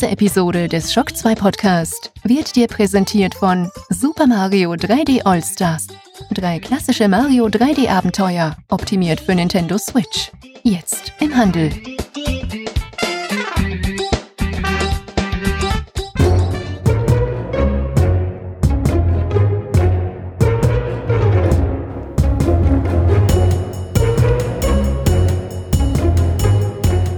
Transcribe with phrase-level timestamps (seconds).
[0.00, 5.88] Diese Episode des Shock 2 Podcast wird dir präsentiert von Super Mario 3D All-Stars.
[6.30, 10.32] Drei klassische Mario 3D Abenteuer, optimiert für Nintendo Switch.
[10.62, 11.70] Jetzt im Handel.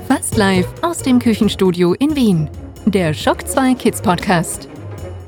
[0.09, 2.51] Fast live aus dem Küchenstudio in Wien.
[2.87, 4.69] Der Schock 2 Kids Podcast.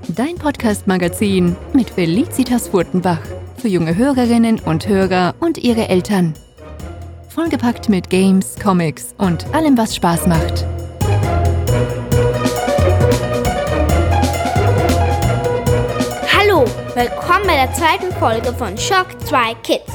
[0.09, 3.21] Dein Podcast-Magazin mit Felicitas Furtenbach.
[3.57, 6.35] Für junge Hörerinnen und Hörer und ihre Eltern.
[7.29, 10.67] Vollgepackt mit Games, Comics und allem, was Spaß macht.
[16.37, 19.93] Hallo, willkommen bei der zweiten Folge von Shock 2 Kids.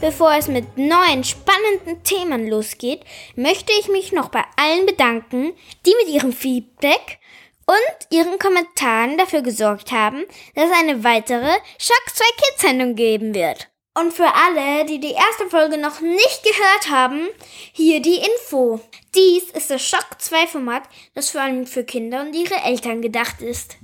[0.00, 3.00] Bevor es mit neuen spannenden Themen losgeht,
[3.34, 5.54] möchte ich mich noch bei allen bedanken,
[5.86, 7.18] die mit ihrem Feedback
[7.66, 10.24] und ihren Kommentaren dafür gesorgt haben,
[10.54, 13.68] dass eine weitere Shock 2 Kids Sendung geben wird.
[13.98, 17.28] Und für alle, die die erste Folge noch nicht gehört haben,
[17.72, 18.78] hier die Info.
[19.14, 20.82] Dies ist das Shock 2 Format,
[21.14, 23.78] das vor allem für Kinder und ihre Eltern gedacht ist.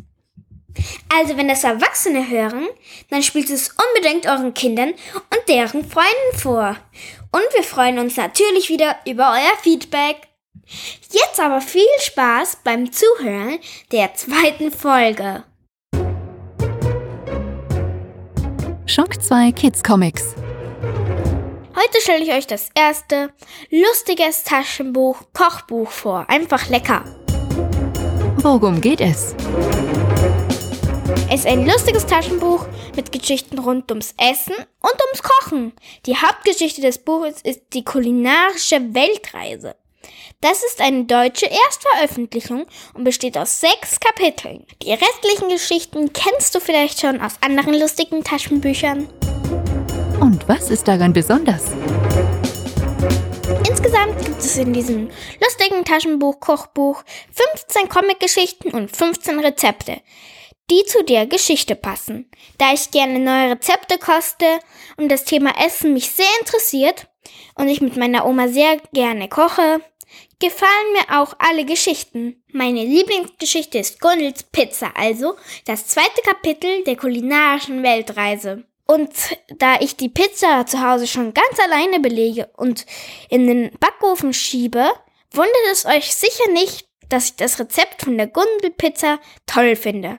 [1.15, 2.69] Also wenn das Erwachsene hören,
[3.11, 6.77] dann spielt es unbedingt euren Kindern und deren Freunden vor.
[7.31, 10.17] Und wir freuen uns natürlich wieder über euer Feedback.
[11.11, 13.59] Jetzt aber viel Spaß beim Zuhören
[13.91, 15.45] der zweiten Folge.
[18.87, 20.35] Schock 2 Kids Comics.
[21.75, 23.33] Heute stelle ich euch das erste
[23.71, 26.27] lustiges Taschenbuch Kochbuch vor.
[26.29, 27.05] Einfach lecker.
[28.37, 29.35] Worum geht es?
[31.35, 35.73] Es ist ein lustiges Taschenbuch mit Geschichten rund ums Essen und ums Kochen.
[36.05, 39.75] Die Hauptgeschichte des Buches ist die kulinarische Weltreise.
[40.43, 44.67] Das ist eine deutsche Erstveröffentlichung und besteht aus sechs Kapiteln.
[44.83, 49.09] Die restlichen Geschichten kennst du vielleicht schon aus anderen lustigen Taschenbüchern.
[50.21, 51.73] Und was ist daran besonders?
[53.67, 55.09] Insgesamt gibt es in diesem
[55.41, 57.03] lustigen Taschenbuch Kochbuch
[57.33, 60.03] 15 Comicgeschichten und 15 Rezepte,
[60.73, 62.31] die zu der Geschichte passen.
[62.57, 64.47] Da ich gerne neue Rezepte koste
[64.97, 67.09] und das Thema Essen mich sehr interessiert
[67.57, 69.83] und ich mit meiner Oma sehr gerne koche,
[70.41, 72.43] gefallen mir auch alle Geschichten.
[72.53, 75.35] Meine Lieblingsgeschichte ist Gundels Pizza, also
[75.67, 78.65] das zweite Kapitel der kulinarischen Weltreise.
[78.87, 79.11] Und
[79.59, 82.87] da ich die Pizza zu Hause schon ganz alleine belege und
[83.29, 84.91] in den Backofen schiebe,
[85.33, 90.19] wundert es euch sicher nicht, dass ich das Rezept von der Gundelpizza toll finde.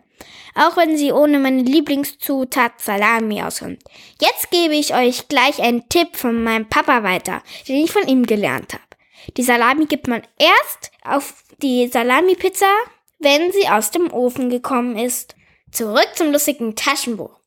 [0.56, 3.84] Auch wenn sie ohne meine Lieblingszutat Salami auskommt.
[4.22, 8.26] Jetzt gebe ich euch gleich einen Tipp von meinem Papa weiter, den ich von ihm
[8.26, 8.84] gelernt habe.
[9.38, 12.70] Die Salami gibt man erst auf die Salami-Pizza,
[13.20, 15.36] wenn sie aus dem Ofen gekommen ist.
[15.72, 17.40] Zurück zum lustigen Taschenbuch.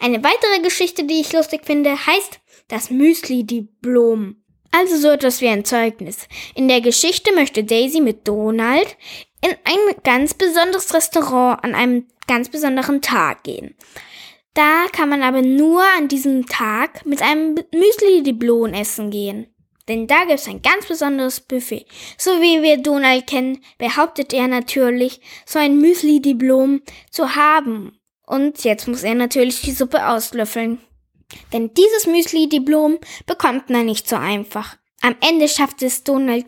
[0.00, 4.36] Eine weitere Geschichte, die ich lustig finde, heißt das Müsli Diplom.
[4.72, 6.28] Also so etwas wie ein Zeugnis.
[6.54, 8.96] In der Geschichte möchte Daisy mit Donald
[9.42, 13.74] in ein ganz besonderes Restaurant an einem ganz besonderen Tag gehen.
[14.54, 19.48] Da kann man aber nur an diesem Tag mit einem Müsli-Diplom essen gehen.
[19.88, 21.86] Denn da gibt es ein ganz besonderes Buffet.
[22.16, 27.98] So wie wir Donald kennen, behauptet er natürlich, so ein Müsli-Diplom zu haben.
[28.24, 30.78] Und jetzt muss er natürlich die Suppe auslöffeln.
[31.52, 34.76] Denn dieses Müsli-Diplom bekommt man nicht so einfach.
[35.00, 36.46] Am Ende schafft es Donald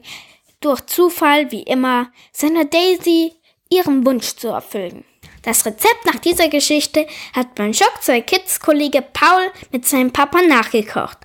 [0.60, 3.32] durch Zufall, wie immer, seiner Daisy
[3.68, 5.04] ihren Wunsch zu erfüllen.
[5.42, 7.04] Das Rezept nach dieser Geschichte
[7.34, 11.18] hat mein Schock 2 Kids Kollege Paul mit seinem Papa nachgekocht.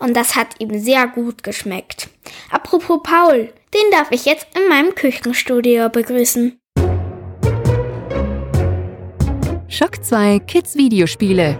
[0.00, 2.08] Und das hat ihm sehr gut geschmeckt.
[2.50, 6.58] Apropos Paul, den darf ich jetzt in meinem Küchenstudio begrüßen.
[9.68, 11.56] Schock 2 Kids Videospiele.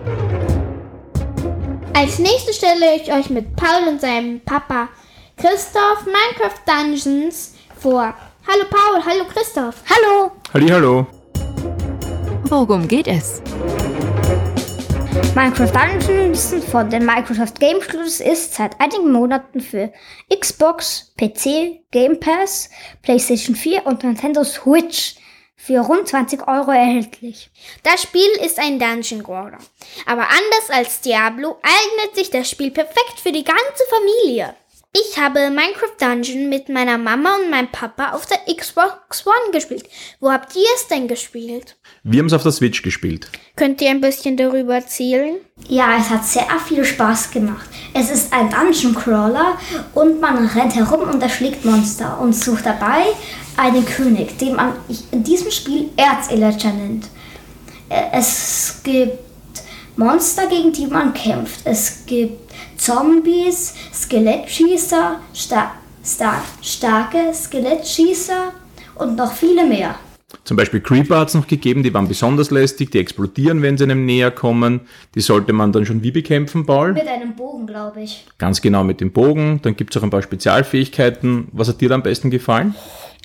[1.94, 4.88] Als nächstes stelle ich euch mit Paul und seinem Papa
[5.36, 8.12] Christoph Minecraft Dungeons vor.
[8.48, 9.76] Hallo Paul, hallo Christoph.
[9.88, 10.32] Hallo.
[10.52, 11.06] Hallo.
[12.50, 13.40] Worum geht es?
[15.36, 19.92] Minecraft Dungeons von den Microsoft Game Studios ist seit einigen Monaten für
[20.36, 22.68] Xbox, PC, Game Pass,
[23.02, 25.14] PlayStation 4 und Nintendo Switch
[25.54, 27.50] für rund 20 Euro erhältlich.
[27.84, 29.58] Das Spiel ist ein Dungeon Crawler.
[30.06, 34.56] Aber anders als Diablo eignet sich das Spiel perfekt für die ganze Familie.
[34.92, 39.84] Ich habe Minecraft Dungeon mit meiner Mama und meinem Papa auf der Xbox One gespielt.
[40.18, 41.76] Wo habt ihr es denn gespielt?
[42.02, 43.28] Wir haben es auf der Switch gespielt.
[43.54, 45.36] Könnt ihr ein bisschen darüber erzählen?
[45.68, 47.68] Ja, es hat sehr viel Spaß gemacht.
[47.94, 49.56] Es ist ein Dungeon Crawler
[49.94, 53.04] und man rennt herum und erschlägt Monster und sucht dabei
[53.56, 54.72] einen König, den man
[55.12, 57.04] in diesem Spiel Erzeleger nennt.
[57.88, 59.18] Äh, Es gibt
[59.94, 61.60] Monster, gegen die man kämpft.
[61.64, 62.49] Es gibt
[62.80, 65.72] Zombies, Skelettschießer, sta
[66.02, 68.54] sta starke Skelettschießer
[68.94, 69.96] und noch viele mehr.
[70.44, 73.84] Zum Beispiel Creeper hat es noch gegeben, die waren besonders lästig, die explodieren, wenn sie
[73.84, 74.88] einem näher kommen.
[75.14, 76.94] Die sollte man dann schon wie bekämpfen, Paul?
[76.94, 78.24] Mit einem Bogen, glaube ich.
[78.38, 79.60] Ganz genau mit dem Bogen.
[79.62, 81.48] Dann gibt es auch ein paar Spezialfähigkeiten.
[81.52, 82.74] Was hat dir da am besten gefallen?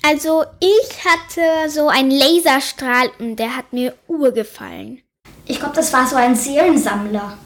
[0.06, 5.00] Also ich hatte so einen Laserstrahl und der hat mir urgefallen.
[5.46, 7.38] Ich glaube, das war so ein Seelensammler.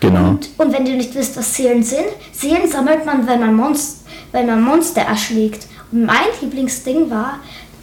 [0.00, 0.30] Genau.
[0.30, 4.00] Und, und wenn du nicht wisst, was Seelen sind, Seelen sammelt man, wenn man, Monst
[4.32, 5.66] wenn man Monster erschlägt.
[5.92, 7.40] Und mein Lieblingsding war,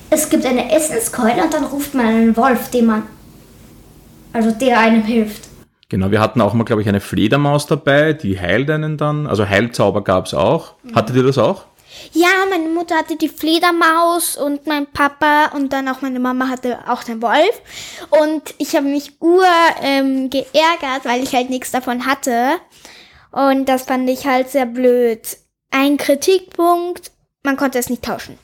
[0.09, 3.03] es gibt eine Essenskeule und dann ruft man einen Wolf, dem man,
[4.33, 5.47] also der einem hilft.
[5.89, 9.25] Genau, wir hatten auch mal, glaube ich, eine Fledermaus dabei, die heilt einen dann.
[9.25, 10.73] Also Heilzauber gab es auch.
[10.93, 11.65] Hattet ihr das auch?
[12.13, 16.79] Ja, meine Mutter hatte die Fledermaus und mein Papa und dann auch meine Mama hatte
[16.87, 17.61] auch den Wolf.
[18.09, 19.45] Und ich habe mich ur
[19.81, 22.55] ähm, geärgert, weil ich halt nichts davon hatte.
[23.31, 25.37] Und das fand ich halt sehr blöd.
[25.71, 27.11] Ein Kritikpunkt,
[27.43, 28.37] man konnte es nicht tauschen.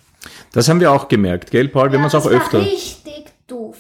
[0.51, 1.91] Das haben wir auch gemerkt, gell, Paul?
[1.91, 2.59] Wir haben uns auch das öfter.
[2.59, 3.77] richtig doof.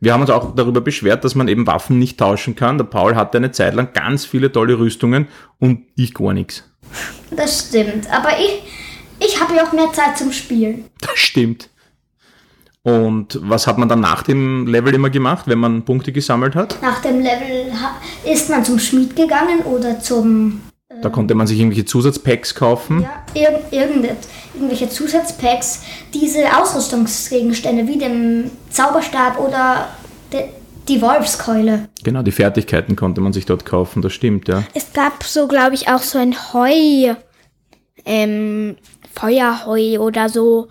[0.00, 2.76] Wir haben uns auch darüber beschwert, dass man eben Waffen nicht tauschen kann.
[2.76, 5.28] Der Paul hatte eine Zeit lang ganz viele tolle Rüstungen
[5.58, 6.64] und ich gar nichts.
[7.30, 8.62] Das stimmt, aber ich,
[9.36, 10.86] ich habe ja auch mehr Zeit zum Spielen.
[11.00, 11.68] Das stimmt.
[12.82, 16.80] Und was hat man dann nach dem Level immer gemacht, wenn man Punkte gesammelt hat?
[16.80, 17.72] Nach dem Level
[18.24, 20.62] ist man zum Schmied gegangen oder zum
[21.02, 23.02] Da konnte man sich irgendwelche Zusatzpacks kaufen.
[23.34, 24.18] Ja, irgendet,
[24.54, 25.82] irgendwelche Zusatzpacks,
[26.14, 29.88] diese Ausrüstungsgegenstände wie dem Zauberstab oder
[30.32, 30.44] de,
[30.88, 31.88] die Wolfskeule.
[32.04, 34.62] Genau, die Fertigkeiten konnte man sich dort kaufen, das stimmt, ja.
[34.72, 37.16] Es gab so, glaube ich, auch so ein Heu,
[38.06, 38.76] ähm,
[39.18, 40.68] Feuerheu oder so.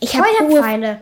[0.00, 1.00] Ich habe Feuerpfeile.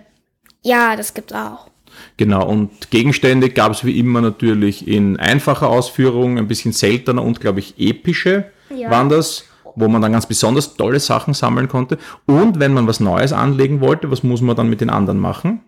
[0.63, 1.69] Ja, das gibt's auch.
[2.17, 7.41] Genau, und Gegenstände gab es wie immer natürlich in einfacher Ausführung, ein bisschen seltener und,
[7.41, 8.91] glaube ich, epische Ja.
[8.91, 9.45] waren das,
[9.75, 11.99] wo man dann ganz besonders tolle Sachen sammeln konnte.
[12.27, 15.61] Und wenn man was Neues anlegen wollte, was muss man dann mit den anderen machen?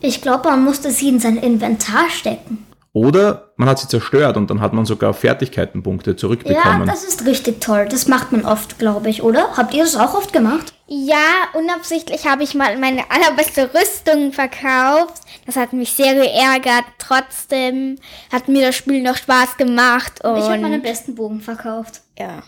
[0.00, 2.64] Ich glaube, man musste sie in sein Inventar stecken.
[2.98, 6.88] Oder man hat sie zerstört und dann hat man sogar Fertigkeitenpunkte Ja, zurückbekommen.
[6.88, 7.86] das ist richtig toll.
[7.88, 9.56] Das macht man oft, glaube ich, oder?
[9.56, 10.72] Habt ihr das auch oft gemacht?
[10.88, 11.16] Ja,
[11.54, 15.22] unabsichtlich habe ich mal meine allerbeste Rüstung verkauft.
[15.46, 16.86] Das hat mich sehr geärgert.
[16.98, 17.98] Trotzdem
[18.32, 20.24] hat mir das Spiel noch Spaß gemacht.
[20.24, 22.00] Und Ich habe meinen besten Bogen verkauft.
[22.18, 22.42] ja.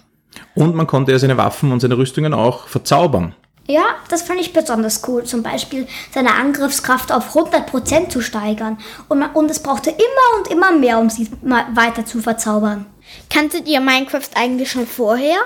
[0.54, 3.34] Und man konnte ja seine Waffen und seine Rüstungen auch verzaubern.
[3.70, 5.22] Ja, das fand ich besonders cool.
[5.22, 8.78] Zum Beispiel seine Angriffskraft auf 100% zu steigern.
[9.08, 12.86] Und, man, und es brauchte immer und immer mehr, um sie mal weiter zu verzaubern.
[13.32, 15.36] Kanntet ihr Minecraft eigentlich schon vorher?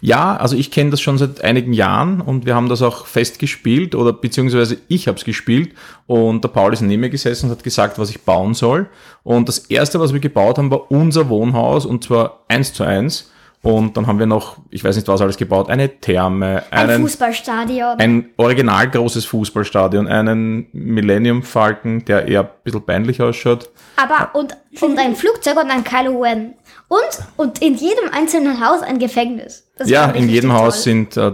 [0.00, 3.40] Ja, also ich kenne das schon seit einigen Jahren und wir haben das auch fest
[3.40, 5.74] gespielt oder beziehungsweise ich habe es gespielt
[6.06, 8.88] und der Paul ist neben mir gesessen und hat gesagt, was ich bauen soll.
[9.24, 13.30] Und das erste, was wir gebaut haben, war unser Wohnhaus und zwar eins zu eins.
[13.64, 17.02] Und dann haben wir noch, ich weiß nicht was alles gebaut, eine Therme, Ein einen,
[17.02, 17.98] Fußballstadion.
[17.98, 23.70] ein original großes Fußballstadion, einen Millennium Falcon, der eher ein bisschen peinlich ausschaut.
[23.96, 26.54] Aber und, und ein Flugzeug und ein Kylo Ren.
[26.88, 27.00] Und,
[27.36, 29.66] und in jedem einzelnen Haus ein Gefängnis.
[29.78, 30.82] Das ja, in jedem richtig Haus toll.
[30.82, 31.32] sind äh,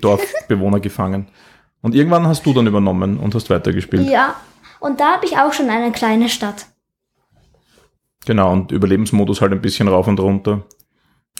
[0.00, 1.26] Dorfbewohner gefangen.
[1.80, 4.08] Und irgendwann hast du dann übernommen und hast weitergespielt.
[4.08, 4.36] Ja,
[4.78, 6.66] und da habe ich auch schon eine kleine Stadt.
[8.24, 10.62] Genau, und Überlebensmodus halt ein bisschen rauf und runter.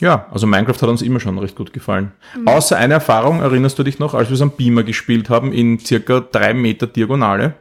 [0.00, 2.12] Ja, also Minecraft hat uns immer schon recht gut gefallen.
[2.44, 5.78] Außer eine Erfahrung, erinnerst du dich noch, als wir es am Beamer gespielt haben, in
[5.78, 7.54] circa drei Meter Diagonale?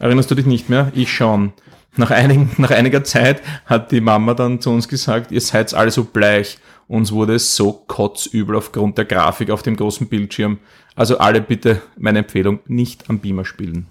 [0.00, 0.90] Erinnerst du dich nicht mehr?
[0.94, 1.52] Ich schon.
[1.96, 5.90] Nach, einigen, nach einiger Zeit hat die Mama dann zu uns gesagt, ihr seid alle
[5.90, 6.58] so bleich.
[6.88, 10.58] Uns wurde es so kotzübel aufgrund der Grafik auf dem großen Bildschirm.
[10.96, 13.86] Also alle bitte, meine Empfehlung, nicht am Beamer spielen.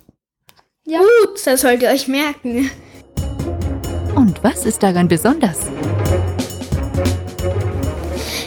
[0.86, 2.72] Gut, das sollt ihr euch merken.
[4.16, 5.68] Und was ist daran besonders?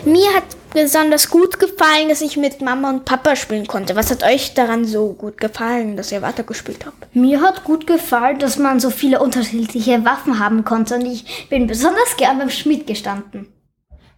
[0.05, 0.45] Mir hat
[0.75, 3.95] besonders gut gefallen, dass ich mit Mama und Papa spielen konnte.
[3.95, 7.15] Was hat euch daran so gut gefallen, dass ihr weitergespielt habt?
[7.15, 11.69] Mir hat gut gefallen, dass man so viele unterschiedliche Waffen haben konnte und ich bin
[11.69, 13.47] besonders gern beim Schmied gestanden.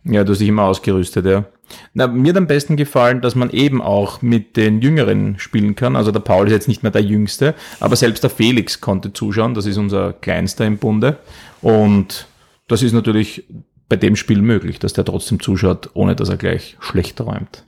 [0.05, 1.45] Ja, du hast dich immer ausgerüstet, ja.
[1.93, 5.97] Na, mir hat am besten gefallen, dass man eben auch mit den Jüngeren spielen kann.
[5.97, 9.55] Also der Paul ist jetzt nicht mehr der Jüngste, aber selbst der Felix konnte zuschauen.
[9.55, 11.19] Das ist unser Kleinster im Bunde.
[11.62, 12.26] Und
[12.69, 13.45] das ist natürlich
[13.88, 17.64] bei dem Spiel möglich, dass der trotzdem zuschaut, ohne dass er gleich schlecht träumt.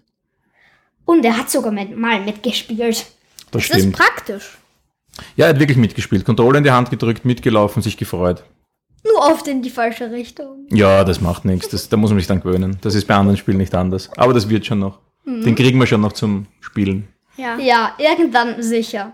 [1.04, 3.06] Und er hat sogar mit, mal mitgespielt.
[3.50, 4.58] Das Das ist praktisch.
[5.36, 6.24] Ja, er hat wirklich mitgespielt.
[6.24, 8.42] Kontrolle in die Hand gedrückt, mitgelaufen, sich gefreut.
[9.04, 10.66] Nur oft in die falsche Richtung.
[10.70, 11.68] Ja, das macht nichts.
[11.68, 12.78] Das, da muss man sich dann gewöhnen.
[12.80, 14.10] Das ist bei anderen Spielen nicht anders.
[14.16, 14.98] Aber das wird schon noch.
[15.24, 17.08] Den kriegen wir schon noch zum Spielen.
[17.36, 17.58] Ja.
[17.58, 19.12] Ja, irgendwann sicher.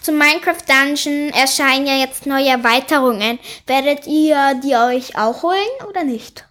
[0.00, 3.38] Zu Minecraft Dungeon erscheinen ja jetzt neue Erweiterungen.
[3.66, 6.44] Werdet ihr die euch auch holen oder nicht?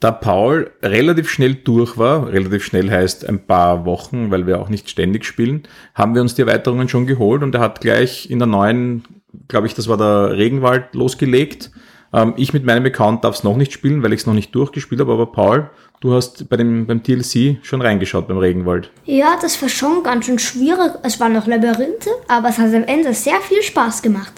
[0.00, 4.70] Da Paul relativ schnell durch war, relativ schnell heißt ein paar Wochen, weil wir auch
[4.70, 8.38] nicht ständig spielen, haben wir uns die Erweiterungen schon geholt und er hat gleich in
[8.38, 9.04] der neuen,
[9.48, 11.70] glaube ich, das war der Regenwald, losgelegt.
[12.12, 14.54] Ähm, ich mit meinem Account darf es noch nicht spielen, weil ich es noch nicht
[14.54, 18.90] durchgespielt habe, aber Paul, du hast bei dem, beim DLC schon reingeschaut beim Regenwald.
[19.04, 20.92] Ja, das war schon ganz schön schwierig.
[21.02, 24.32] Es waren noch Labyrinthe, aber es hat am Ende sehr viel Spaß gemacht.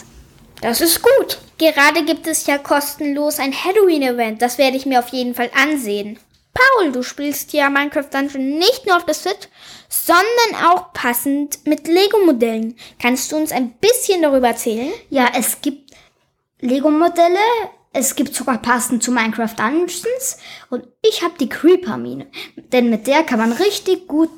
[0.61, 1.38] Das ist gut.
[1.59, 4.43] Gerade gibt es ja kostenlos ein Halloween-Event.
[4.43, 6.19] Das werde ich mir auf jeden Fall ansehen.
[6.55, 9.49] Paul, du spielst ja Minecraft Dungeon nicht nur auf der Switch,
[9.88, 12.76] sondern auch passend mit Lego-Modellen.
[13.00, 14.93] Kannst du uns ein bisschen darüber erzählen?
[15.09, 15.92] Ja, es gibt
[16.62, 17.38] Lego-Modelle.
[17.92, 20.38] Es gibt sogar passend zu Minecraft Dungeons.
[20.71, 22.26] Und ich habe die Creeper-Mine.
[22.73, 24.31] Denn mit der kann man richtig gut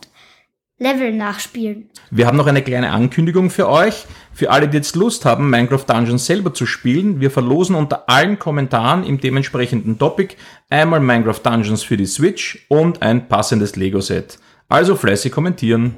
[0.78, 1.90] Level nachspielen.
[2.11, 4.07] Wir haben noch eine kleine Ankündigung für euch.
[4.33, 8.38] Für alle, die jetzt Lust haben, Minecraft Dungeons selber zu spielen, wir verlosen unter allen
[8.38, 10.35] Kommentaren im dementsprechenden Topic
[10.71, 14.38] einmal Minecraft Dungeons für die Switch und ein passendes Lego-Set.
[14.69, 15.95] Also fleißig kommentieren.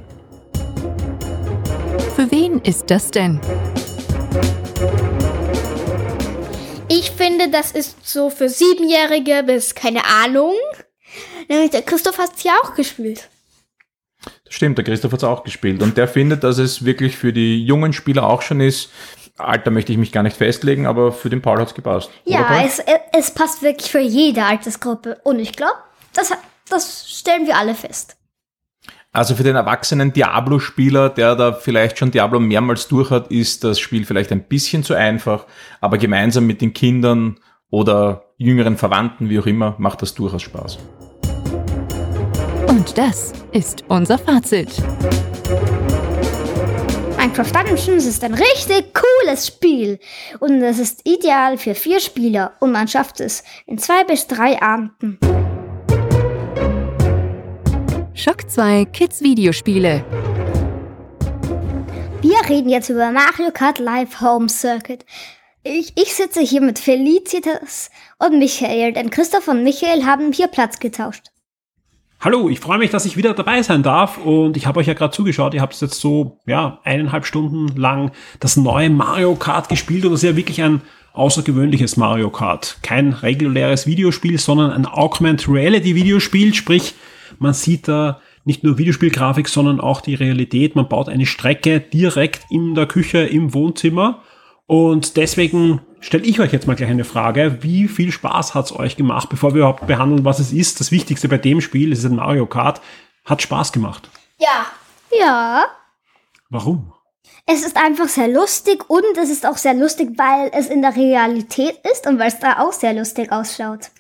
[2.16, 3.40] Für wen ist das denn?
[6.88, 10.54] Ich finde, das ist so für Siebenjährige bis keine Ahnung.
[11.48, 13.28] Nämlich der Christoph hat es ja auch gespielt.
[14.44, 17.32] Das stimmt, der Christoph hat es auch gespielt und der findet, dass es wirklich für
[17.32, 18.90] die jungen Spieler auch schon ist.
[19.36, 22.10] Alter möchte ich mich gar nicht festlegen, aber für den Paul hat es gepasst.
[22.24, 22.80] Ja, es,
[23.12, 25.18] es passt wirklich für jede Altersgruppe.
[25.24, 25.78] Und ich glaube,
[26.14, 26.32] das,
[26.70, 28.16] das stellen wir alle fest.
[29.16, 33.80] Also für den erwachsenen Diablo-Spieler, der da vielleicht schon Diablo mehrmals durch hat, ist das
[33.80, 35.46] Spiel vielleicht ein bisschen zu einfach,
[35.80, 37.38] aber gemeinsam mit den Kindern
[37.70, 40.78] oder jüngeren Verwandten, wie auch immer, macht das durchaus Spaß.
[42.66, 44.68] Und das ist unser Fazit.
[47.16, 49.98] Minecraft Dungeons ist ein richtig cooles Spiel.
[50.40, 52.52] Und es ist ideal für vier Spieler.
[52.60, 55.18] Und man schafft es in zwei bis drei Abenden.
[58.18, 60.02] Schock 2 Kids Videospiele.
[62.22, 65.04] Wir reden jetzt über Mario Kart Live Home Circuit.
[65.62, 70.78] Ich, ich sitze hier mit Felicitas und Michael, denn Christoph und Michael haben hier Platz
[70.78, 71.26] getauscht.
[72.18, 74.94] Hallo, ich freue mich, dass ich wieder dabei sein darf und ich habe euch ja
[74.94, 75.52] gerade zugeschaut.
[75.52, 80.22] Ihr habt jetzt so ja eineinhalb Stunden lang das neue Mario Kart gespielt und das
[80.22, 80.80] ist ja wirklich ein
[81.12, 82.78] außergewöhnliches Mario Kart.
[82.80, 86.94] Kein reguläres Videospiel, sondern ein Augmented Reality Videospiel, sprich
[87.38, 90.76] man sieht da nicht nur Videospielgrafik, sondern auch die Realität.
[90.76, 94.22] Man baut eine Strecke direkt in der Küche, im Wohnzimmer
[94.66, 97.58] und deswegen stelle ich euch jetzt mal gleich eine Frage.
[97.62, 100.80] Wie viel Spaß hat es euch gemacht, bevor wir überhaupt behandeln, was es ist?
[100.80, 102.80] Das Wichtigste bei dem Spiel, es ist ein Mario Kart,
[103.24, 104.10] hat Spaß gemacht.
[104.38, 104.66] Ja.
[105.16, 105.64] Ja,
[106.50, 106.92] Warum?
[107.46, 110.96] es ist einfach sehr lustig und es ist auch sehr lustig, weil es in der
[110.96, 113.90] Realität ist und weil es da auch sehr lustig ausschaut.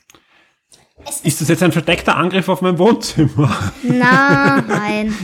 [1.22, 3.72] Ist das jetzt ein verdeckter Angriff auf mein Wohnzimmer?
[3.82, 5.14] Na, nein.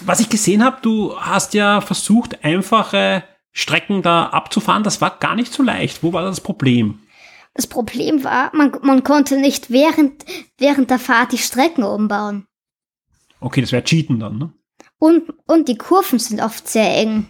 [0.00, 4.82] Was ich gesehen habe, du hast ja versucht, einfache Strecken da abzufahren.
[4.82, 6.02] Das war gar nicht so leicht.
[6.02, 7.00] Wo war das Problem?
[7.54, 10.24] Das Problem war, man, man konnte nicht während,
[10.58, 12.46] während der Fahrt die Strecken umbauen.
[13.40, 14.52] Okay, das wäre Cheaten dann, ne?
[15.00, 17.26] Und, und die Kurven sind oft sehr eng.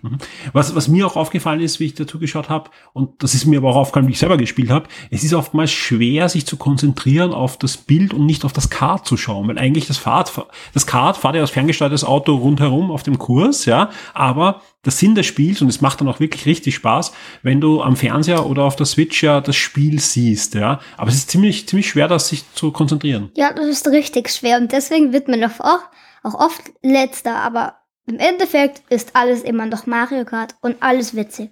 [0.53, 3.59] Was, was mir auch aufgefallen ist, wie ich dazu geschaut habe, und das ist mir
[3.59, 7.33] aber auch aufgefallen, wie ich selber gespielt habe, es ist oftmals schwer, sich zu konzentrieren
[7.33, 10.33] auf das Bild und nicht auf das Kart zu schauen, weil eigentlich das Fahrt,
[10.75, 15.15] das Kart fahrt ja als ferngesteuertes Auto rundherum auf dem Kurs, ja, aber der Sinn
[15.15, 17.13] des Spiels, und es macht dann auch wirklich richtig Spaß,
[17.45, 21.15] wenn du am Fernseher oder auf der Switch ja das Spiel siehst, ja, aber es
[21.15, 23.31] ist ziemlich, ziemlich schwer, das sich zu konzentrieren.
[23.37, 25.83] Ja, das ist richtig schwer und deswegen wird man auch,
[26.23, 31.51] auch oft letzter, aber im Endeffekt ist alles immer noch Mario Kart und alles witzig.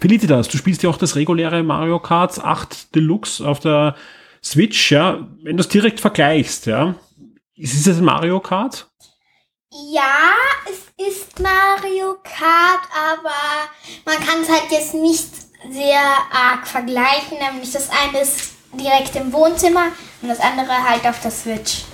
[0.00, 3.94] Felicitas, du spielst ja auch das reguläre Mario Kart 8 Deluxe auf der
[4.42, 5.26] Switch, ja.
[5.42, 6.94] Wenn du es direkt vergleichst, ja.
[7.54, 8.88] Ist es ein Mario Kart?
[9.70, 10.34] Ja,
[10.70, 13.34] es ist Mario Kart, aber
[14.04, 15.30] man kann es halt jetzt nicht
[15.70, 16.00] sehr
[16.30, 17.38] arg vergleichen.
[17.38, 19.86] Nämlich das eine ist direkt im Wohnzimmer
[20.22, 21.85] und das andere halt auf der Switch.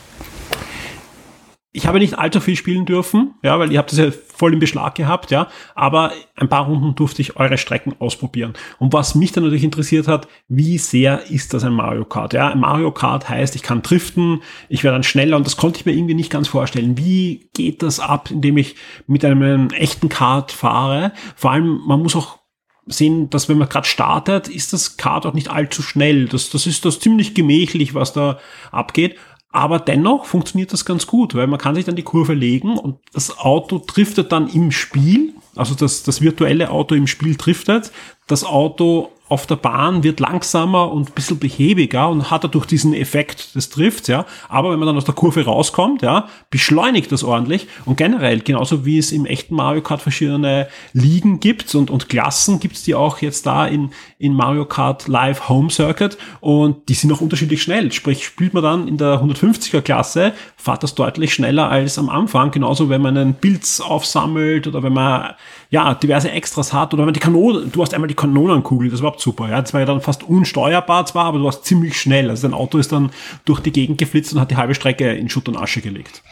[1.75, 4.59] Ich habe nicht allzu viel spielen dürfen, ja, weil ihr habt es ja voll im
[4.59, 5.49] Beschlag gehabt, ja.
[5.75, 8.53] Aber ein paar Runden durfte ich eure Strecken ausprobieren.
[8.79, 12.35] Und was mich dann natürlich interessiert hat, wie sehr ist das ein Mario Kart?
[12.35, 15.79] Ja, ein Mario Kart heißt, ich kann driften, ich werde dann schneller und das konnte
[15.79, 16.99] ich mir irgendwie nicht ganz vorstellen.
[16.99, 18.77] Wie geht das ab, indem ich
[19.07, 21.13] mit einem echten Kart fahre?
[21.37, 22.43] Vor allem, man muss auch
[22.87, 26.27] sehen, dass wenn man gerade startet, ist das Kart auch nicht allzu schnell.
[26.27, 28.39] Das, das ist das ziemlich gemächlich, was da
[28.71, 29.17] abgeht.
[29.53, 32.97] Aber dennoch funktioniert das ganz gut, weil man kann sich dann die Kurve legen und
[33.13, 37.93] das Auto driftet dann im Spiel, also das, das virtuelle Auto im Spiel driftet.
[38.27, 42.93] Das Auto auf der Bahn wird langsamer und ein bisschen behäbiger und hat dadurch diesen
[42.93, 44.27] Effekt des Drifts, ja.
[44.51, 48.85] Aber wenn man dann aus der Kurve rauskommt, ja, beschleunigt das ordentlich und generell, genauso
[48.85, 52.95] wie es im echten Mario Kart verschiedene Ligen gibt und, und Klassen gibt es die
[52.95, 57.63] auch jetzt da in, in Mario Kart Live Home Circuit und die sind auch unterschiedlich
[57.63, 57.91] schnell.
[57.91, 62.51] Sprich, spielt man dann in der 150er Klasse, fahrt das deutlich schneller als am Anfang,
[62.51, 65.33] genauso wenn man einen Pilz aufsammelt oder wenn man
[65.73, 69.01] ja, diverse Extras hat oder wenn man die Kanone, du hast einmal die Kanonenkugel, das
[69.01, 71.99] war überhaupt super, ja, das war ja dann fast unsteuerbar zwar, aber du warst ziemlich
[71.99, 73.11] schnell, also dein Auto ist dann
[73.47, 76.23] durch die Gegend geflitzt und hat die halbe Strecke in Schutt und Asche gelegt.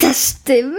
[0.00, 0.74] Das stimmt.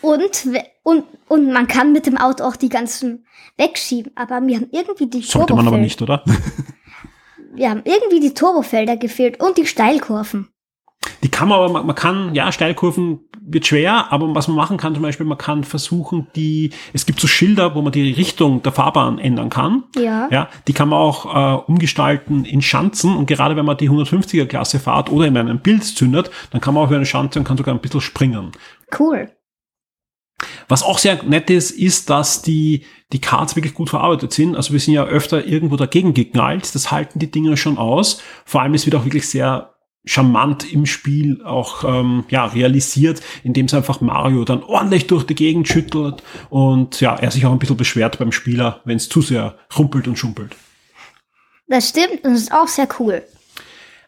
[0.00, 0.48] Und,
[0.82, 3.26] und, und man kann mit dem Auto auch die ganzen
[3.58, 4.12] wegschieben.
[4.14, 6.24] Aber mir haben irgendwie die Sollte man aber nicht, oder?
[7.54, 10.48] wir haben irgendwie die Turbofelder gefehlt und die Steilkurven.
[11.22, 14.76] Die kann man aber, man, man kann, ja, Steilkurven wird schwer, aber was man machen
[14.76, 18.62] kann, zum Beispiel, man kann versuchen, die, es gibt so Schilder, wo man die Richtung
[18.62, 19.84] der Fahrbahn ändern kann.
[19.96, 20.28] Ja.
[20.30, 24.46] Ja, die kann man auch äh, umgestalten in Schanzen und gerade wenn man die 150er
[24.46, 27.44] Klasse fahrt oder in einem Bild zündet, dann kann man auch über eine Schanze und
[27.44, 28.52] kann sogar ein bisschen springen.
[28.98, 29.30] Cool.
[30.68, 34.56] Was auch sehr nett ist, ist, dass die, die Cards wirklich gut verarbeitet sind.
[34.56, 36.74] Also wir sind ja öfter irgendwo dagegen geknallt.
[36.74, 38.20] Das halten die Dinger schon aus.
[38.44, 39.71] Vor allem, es wird auch wirklich sehr
[40.04, 45.34] charmant im Spiel auch ähm, ja, realisiert, indem es einfach Mario dann ordentlich durch die
[45.34, 49.22] Gegend schüttelt und ja, er sich auch ein bisschen beschwert beim Spieler, wenn es zu
[49.22, 50.56] sehr rumpelt und schumpelt.
[51.68, 53.22] Das stimmt und ist auch sehr cool.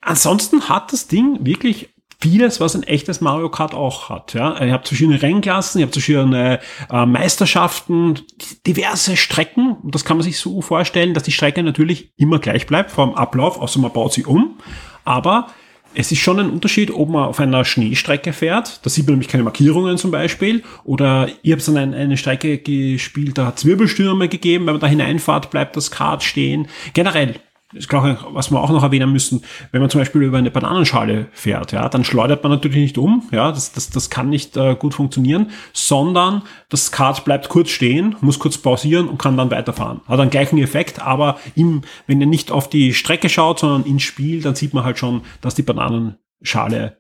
[0.01, 4.35] Ansonsten hat das Ding wirklich vieles, was ein echtes Mario Kart auch hat.
[4.35, 6.61] Ja, ihr habt verschiedene Rennklassen, ihr habt verschiedene
[6.91, 8.21] äh, Meisterschaften,
[8.67, 9.77] diverse Strecken.
[9.83, 13.15] Und das kann man sich so vorstellen, dass die Strecke natürlich immer gleich bleibt vom
[13.15, 14.59] Ablauf, außer man baut sie um.
[15.05, 15.49] Aber
[15.95, 18.81] es ist schon ein Unterschied, ob man auf einer Schneestrecke fährt.
[18.85, 20.63] Da sieht man nämlich keine Markierungen zum Beispiel.
[20.85, 24.67] Oder ihr habt dann eine, eine Strecke gespielt, da hat es Wirbelstürme gegeben.
[24.67, 26.69] Wenn man da hineinfahrt, bleibt das Kart stehen.
[26.93, 27.35] Generell
[27.75, 31.28] ich glaube, was wir auch noch erwähnen müssen, wenn man zum Beispiel über eine Bananenschale
[31.32, 34.76] fährt, ja, dann schleudert man natürlich nicht um, ja, das, das, das kann nicht äh,
[34.76, 40.00] gut funktionieren, sondern das Kart bleibt kurz stehen, muss kurz pausieren und kann dann weiterfahren.
[40.06, 44.02] Hat einen gleichen Effekt, aber im, wenn ihr nicht auf die Strecke schaut, sondern ins
[44.02, 46.99] Spiel, dann sieht man halt schon, dass die Bananenschale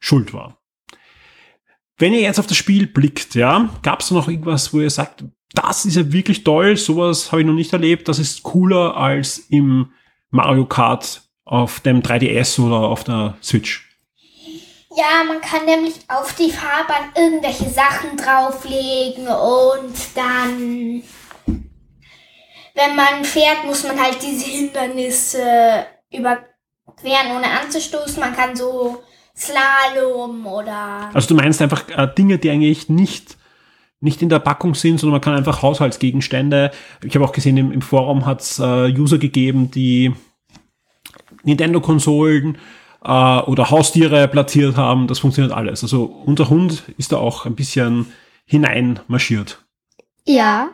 [0.00, 0.58] schuld war.
[1.96, 5.24] Wenn ihr jetzt auf das Spiel blickt, ja, gab es noch irgendwas, wo ihr sagt,
[5.54, 9.38] das ist ja wirklich toll, sowas habe ich noch nicht erlebt, das ist cooler als
[9.38, 9.92] im
[10.34, 13.88] Mario Kart auf dem 3DS oder auf der Switch.
[14.96, 21.02] Ja, man kann nämlich auf die Fahrbahn irgendwelche Sachen drauflegen und dann,
[22.74, 28.18] wenn man fährt, muss man halt diese Hindernisse überqueren, ohne anzustoßen.
[28.18, 29.02] Man kann so
[29.36, 31.10] Slalom oder.
[31.12, 33.36] Also du meinst einfach äh, Dinge, die eigentlich nicht
[34.04, 36.70] nicht in der Packung sind, sondern man kann einfach Haushaltsgegenstände.
[37.02, 40.12] Ich habe auch gesehen, im, im Forum hat es äh, User gegeben, die
[41.42, 42.58] Nintendo-Konsolen
[43.02, 45.06] äh, oder Haustiere platziert haben.
[45.06, 45.82] Das funktioniert alles.
[45.82, 48.12] Also unser Hund ist da auch ein bisschen
[48.44, 49.64] hineinmarschiert.
[50.26, 50.68] Ja.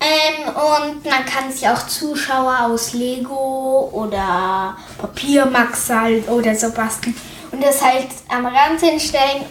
[0.00, 7.14] Ähm, und man kann sich auch Zuschauer aus Lego oder Papiermax halt oder so basteln
[7.52, 9.44] und das halt am Rand hinstellen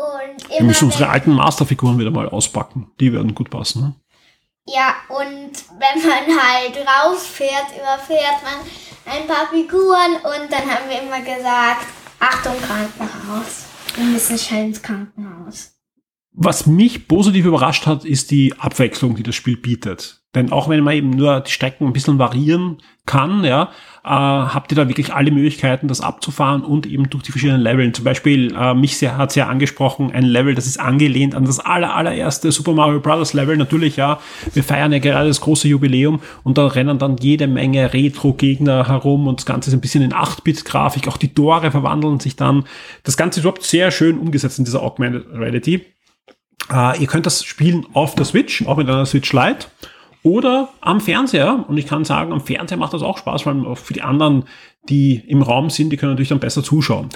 [0.00, 2.90] und Wir müssen unsere alten Masterfiguren wieder mal auspacken.
[3.00, 3.82] Die werden gut passen.
[3.82, 3.94] Ne?
[4.66, 11.02] Ja, und wenn man halt rausfährt, überfährt man ein paar Figuren und dann haben wir
[11.02, 11.86] immer gesagt,
[12.20, 13.64] Achtung, Krankenhaus.
[13.96, 15.72] Wir müssen schnell ins Krankenhaus.
[16.32, 20.19] Was mich positiv überrascht hat, ist die Abwechslung, die das Spiel bietet.
[20.34, 23.70] Denn auch wenn man eben nur die Strecken ein bisschen variieren kann, ja,
[24.04, 27.92] äh, habt ihr da wirklich alle Möglichkeiten, das abzufahren und eben durch die verschiedenen Leveln.
[27.94, 31.58] Zum Beispiel, äh, mich sehr, hat sehr angesprochen, ein Level, das ist angelehnt an das
[31.58, 33.32] aller, allererste Super Mario Bros.
[33.32, 33.56] Level.
[33.56, 34.20] Natürlich, ja,
[34.54, 39.26] wir feiern ja gerade das große Jubiläum und da rennen dann jede Menge Retro-Gegner herum
[39.26, 41.08] und das Ganze ist ein bisschen in 8-Bit-Grafik.
[41.08, 42.64] Auch die Tore verwandeln sich dann.
[43.02, 45.86] Das Ganze ist überhaupt sehr schön umgesetzt in dieser Augmented Reality.
[46.72, 49.66] Äh, ihr könnt das spielen auf der Switch, auch mit einer Switch Lite
[50.22, 51.64] oder am Fernseher.
[51.68, 54.44] Und ich kann sagen, am Fernseher macht das auch Spaß, weil auch für die anderen,
[54.88, 57.08] die im Raum sind, die können natürlich dann besser zuschauen.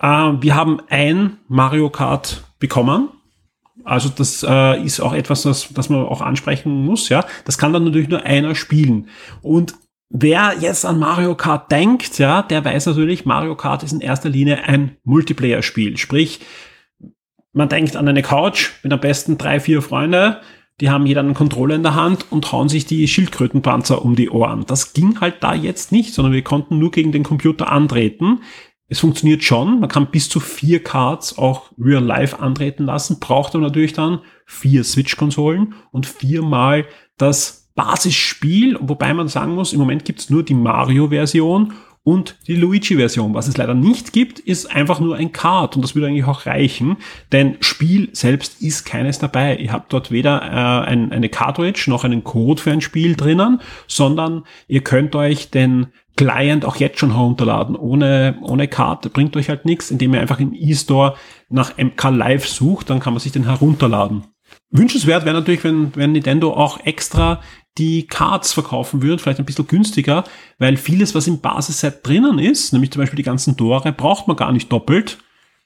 [0.00, 3.08] Äh, wir haben ein Mario Kart bekommen.
[3.84, 7.08] Also das äh, ist auch etwas, das, das man auch ansprechen muss.
[7.08, 9.08] Ja, das kann dann natürlich nur einer spielen.
[9.42, 9.74] Und
[10.12, 14.28] Wer jetzt an Mario Kart denkt, ja, der weiß natürlich, Mario Kart ist in erster
[14.28, 15.98] Linie ein Multiplayer-Spiel.
[15.98, 16.40] Sprich,
[17.52, 20.40] man denkt an eine Couch mit am besten drei, vier Freunde,
[20.80, 24.30] die haben jeder einen Controller in der Hand und hauen sich die Schildkrötenpanzer um die
[24.30, 24.64] Ohren.
[24.66, 28.40] Das ging halt da jetzt nicht, sondern wir konnten nur gegen den Computer antreten.
[28.88, 33.54] Es funktioniert schon, man kann bis zu vier Cards auch real life antreten lassen, braucht
[33.54, 40.04] aber natürlich dann vier Switch-Konsolen und viermal das Basisspiel, wobei man sagen muss, im Moment
[40.04, 43.34] gibt's nur die Mario-Version und die Luigi-Version.
[43.34, 46.46] Was es leider nicht gibt, ist einfach nur ein Card und das würde eigentlich auch
[46.46, 46.96] reichen,
[47.32, 49.56] denn Spiel selbst ist keines dabei.
[49.56, 53.60] Ihr habt dort weder äh, ein, eine Cartridge noch einen Code für ein Spiel drinnen,
[53.86, 59.10] sondern ihr könnt euch den Client auch jetzt schon herunterladen, ohne, ohne Karte.
[59.10, 61.16] Bringt euch halt nichts, indem ihr einfach im E-Store
[61.48, 64.24] nach MK Live sucht, dann kann man sich den herunterladen.
[64.70, 67.40] Wünschenswert wäre natürlich, wenn, wenn Nintendo auch extra
[67.78, 70.24] die Cards verkaufen würde, vielleicht ein bisschen günstiger,
[70.58, 74.36] weil vieles, was im Basisset drinnen ist, nämlich zum Beispiel die ganzen Tore, braucht man
[74.36, 75.18] gar nicht doppelt,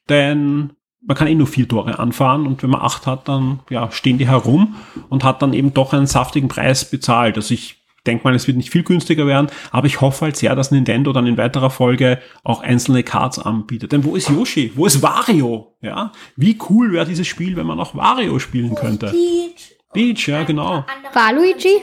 [0.09, 0.71] denn
[1.07, 4.19] man kann eh nur vier Tore anfahren und wenn man acht hat, dann ja, stehen
[4.19, 4.77] die herum
[5.11, 7.37] und hat dann eben doch einen saftigen Preis bezahlt.
[7.37, 10.55] Also ich denke mal, es wird nicht viel günstiger werden, aber ich hoffe halt sehr,
[10.55, 13.93] dass Nintendo dann in weiterer Folge auch einzelne Cards anbietet.
[13.93, 14.73] Denn wo ist Yoshi?
[14.75, 15.77] Wo ist Wario?
[15.81, 19.07] Ja, wie cool wäre dieses Spiel, wenn man auch Wario spielen könnte?
[19.09, 19.77] Peach.
[19.93, 20.85] Peach, ja, genau.
[21.13, 21.83] Waluigi?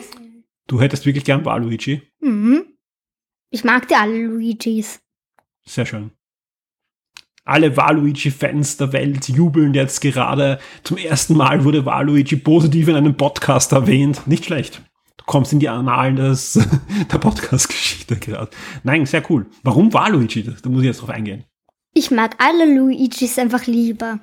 [0.68, 2.02] Du hättest wirklich gern Waluigi.
[2.20, 2.66] Mhm.
[3.50, 5.02] Ich mag die alle Luigis.
[5.66, 6.12] Sehr schön.
[7.44, 10.60] Alle Waluigi-Fans der Welt jubeln jetzt gerade.
[10.84, 14.28] Zum ersten Mal wurde Waluigi positiv in einem Podcast erwähnt.
[14.28, 14.82] Nicht schlecht.
[15.32, 16.60] Kommst in die Annalen des,
[17.12, 18.52] der Podcast-Geschichte gerade.
[18.84, 19.46] Nein, sehr cool.
[19.64, 20.44] Warum Waluigi?
[20.44, 21.46] Da muss ich jetzt drauf eingehen.
[21.94, 24.20] Ich mag alle Luigis einfach lieber.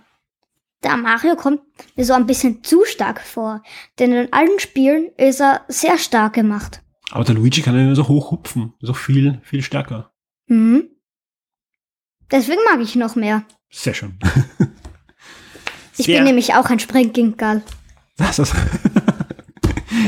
[0.85, 1.63] Der Mario kommt
[1.97, 3.63] mir so ein bisschen zu stark vor,
[3.99, 6.83] denn in allen Spielen ist er sehr stark gemacht.
[7.11, 8.75] Aber der Luigi kann ja nur so hoch hupfen.
[8.81, 10.13] So viel, viel stärker.
[10.49, 10.91] Mhm.
[12.31, 13.45] Deswegen mag ich noch mehr.
[13.71, 14.19] Sehr schön.
[15.97, 17.63] Ich Sehr- bin nämlich auch ein Springgingal.
[18.19, 18.55] Das ist,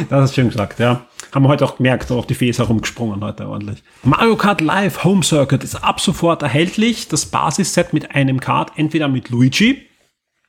[0.09, 1.03] das ist schön gesagt, ja.
[1.33, 3.83] Haben wir heute auch gemerkt, auch die Fee ist herumgesprungen heute ordentlich.
[4.03, 7.09] Mario Kart Live Home Circuit ist ab sofort erhältlich.
[7.09, 9.87] Das Basisset mit einem Kart, entweder mit Luigi,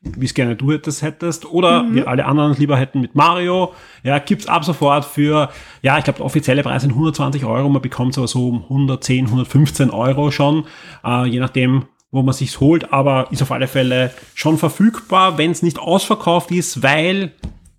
[0.01, 3.73] wie es gerne du das hättest, oder wir alle anderen es lieber hätten mit Mario.
[4.03, 5.49] Ja, gibt's ab sofort für,
[5.83, 7.69] ja, ich glaube, der offizielle Preis sind 120 Euro.
[7.69, 10.65] Man bekommt aber so um 110, 115 Euro schon,
[11.05, 15.51] äh, je nachdem, wo man sich's holt, aber ist auf alle Fälle schon verfügbar, wenn
[15.51, 17.33] es nicht ausverkauft ist, weil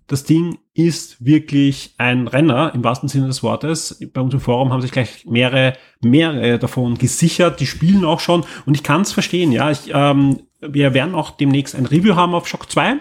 [0.07, 3.99] das Ding ist wirklich ein Renner im wahrsten Sinne des Wortes.
[4.13, 7.59] Bei uns im Forum haben sich gleich mehrere, mehrere davon gesichert.
[7.59, 9.51] Die spielen auch schon und ich kann es verstehen.
[9.51, 12.97] Ja, ich, ähm, wir werden auch demnächst ein Review haben auf Shock 2.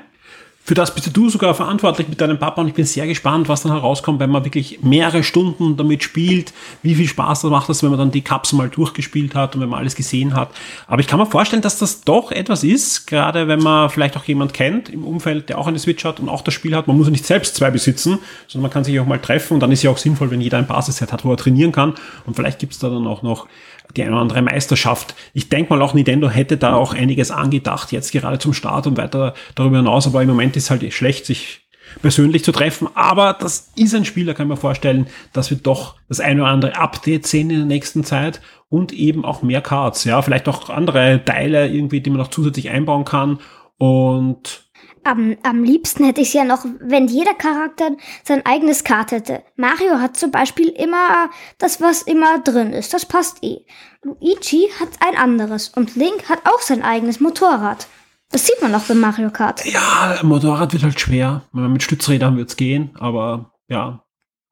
[0.64, 3.62] Für das bist du sogar verantwortlich mit deinem Papa und ich bin sehr gespannt, was
[3.62, 7.90] dann herauskommt, wenn man wirklich mehrere Stunden damit spielt, wie viel Spaß das macht wenn
[7.90, 10.50] man dann die Cups mal durchgespielt hat und wenn man alles gesehen hat.
[10.86, 14.22] Aber ich kann mir vorstellen, dass das doch etwas ist, gerade wenn man vielleicht auch
[14.22, 16.86] jemand kennt im Umfeld, der auch eine Switch hat und auch das Spiel hat.
[16.86, 19.60] Man muss ja nicht selbst zwei besitzen, sondern man kann sich auch mal treffen und
[19.60, 21.94] dann ist ja auch sinnvoll, wenn jeder ein Basisset hat, wo er trainieren kann
[22.24, 23.48] und vielleicht gibt's da dann auch noch
[23.96, 25.14] die eine oder andere Meisterschaft.
[25.34, 28.96] Ich denke mal auch Nintendo hätte da auch einiges angedacht, jetzt gerade zum Start und
[28.96, 31.60] weiter darüber hinaus, aber im Moment ist halt schlecht, sich
[32.00, 32.88] persönlich zu treffen.
[32.94, 36.50] Aber das ist ein Spiel, da kann man vorstellen, dass wir doch das eine oder
[36.50, 40.70] andere Update sehen in der nächsten Zeit und eben auch mehr Cards, ja, vielleicht auch
[40.70, 43.38] andere Teile irgendwie, die man noch zusätzlich einbauen kann
[43.76, 44.64] und
[45.04, 47.90] Am, am liebsten hätte ich es ja noch, wenn jeder Charakter
[48.22, 49.42] sein eigenes Kart hätte.
[49.56, 52.94] Mario hat zum Beispiel immer das, was immer drin ist.
[52.94, 53.64] Das passt eh.
[54.02, 57.88] Luigi hat ein anderes und Link hat auch sein eigenes Motorrad.
[58.30, 59.64] Das sieht man auch bei Mario Kart.
[59.66, 61.42] ja, Motorrad wird halt schwer.
[61.52, 64.04] Mit Stützrädern wird's gehen, aber ja,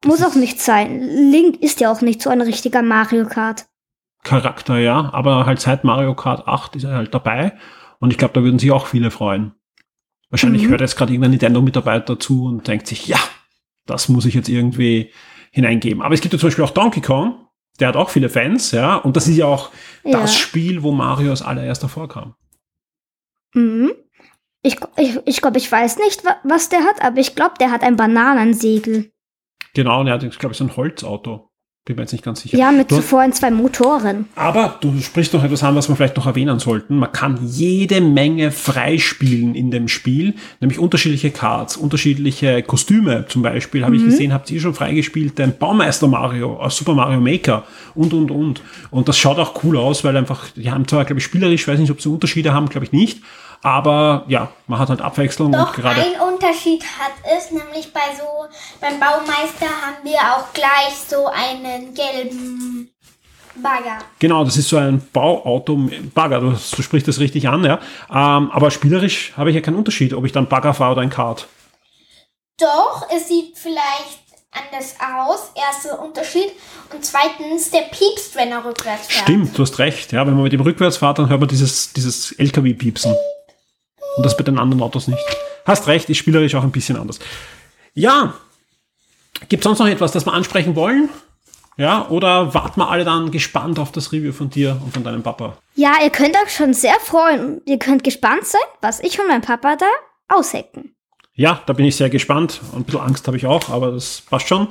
[0.05, 1.01] Muss auch nicht sein.
[1.01, 3.65] Link ist ja auch nicht so ein richtiger Mario Kart.
[4.23, 7.53] Charakter, ja, aber halt seit Mario Kart 8 ist er halt dabei
[7.99, 9.53] und ich glaube, da würden sich auch viele freuen.
[10.31, 10.69] Wahrscheinlich Mhm.
[10.69, 13.19] hört jetzt gerade irgendein Nintendo-Mitarbeiter zu und denkt sich, ja,
[13.85, 15.11] das muss ich jetzt irgendwie
[15.51, 16.01] hineingeben.
[16.01, 17.45] Aber es gibt ja zum Beispiel auch Donkey Kong,
[17.79, 19.71] der hat auch viele Fans, ja, und das ist ja auch
[20.03, 20.21] Ja.
[20.21, 22.35] das Spiel, wo Mario als allererster vorkam.
[23.53, 23.91] Mhm.
[24.63, 27.71] Ich, ich, ich glaube, ich weiß nicht, wa- was der hat, aber ich glaube, der
[27.71, 29.11] hat ein Bananensegel.
[29.73, 31.50] Genau, und er hat, glaube ich, so ein Holzauto.
[31.83, 32.59] Bin mir jetzt nicht ganz sicher.
[32.59, 34.25] Ja, mit Du- zuvor in zwei Motoren.
[34.35, 36.97] Aber du sprichst noch etwas an, was wir vielleicht noch erwähnen sollten.
[36.97, 43.83] Man kann jede Menge freispielen in dem Spiel, nämlich unterschiedliche Cards, unterschiedliche Kostüme zum Beispiel,
[43.83, 47.63] habe ich gesehen, habt ihr schon freigespielt, den Baumeister Mario aus Super Mario Maker
[47.95, 48.61] und, und, und.
[48.91, 51.79] Und das schaut auch cool aus, weil einfach, die haben zwar, glaube ich, spielerisch, weiß
[51.79, 53.23] nicht, ob sie Unterschiede haben, glaube ich nicht,
[53.63, 56.01] aber ja, man hat halt Abwechslung Doch, und gerade...
[56.01, 58.47] ein Unterschied hat es, nämlich bei so,
[58.79, 62.89] beim Baumeister haben wir auch gleich so einen gelben
[63.55, 63.99] Bagger.
[64.19, 67.79] Genau, das ist so ein Bauauto, Bagger, du, du sprichst das richtig an, ja.
[68.09, 71.09] Ähm, aber spielerisch habe ich ja keinen Unterschied, ob ich dann Bagger fahre oder ein
[71.09, 71.47] Kart.
[72.59, 74.21] Doch, es sieht vielleicht
[74.51, 75.51] anders aus.
[75.55, 76.51] Erster Unterschied.
[76.93, 79.23] Und zweitens, der piepst, wenn er rückwärts fährt.
[79.23, 80.11] Stimmt, du hast recht.
[80.11, 83.15] Ja, wenn man mit dem rückwärts fährt, dann hört man dieses, dieses LKW-Piepsen.
[84.17, 85.23] Und das bei den anderen Autos nicht.
[85.65, 87.19] Hast recht, ist spielerisch auch ein bisschen anders.
[87.93, 88.33] Ja,
[89.49, 91.09] gibt sonst noch etwas, das wir ansprechen wollen?
[91.77, 95.23] Ja, oder warten wir alle dann gespannt auf das Review von dir und von deinem
[95.23, 95.57] Papa?
[95.75, 97.61] Ja, ihr könnt euch schon sehr freuen.
[97.65, 99.87] Ihr könnt gespannt sein, was ich und mein Papa da
[100.27, 100.95] aushecken.
[101.33, 102.59] Ja, da bin ich sehr gespannt.
[102.75, 104.67] Ein bisschen Angst habe ich auch, aber das passt schon.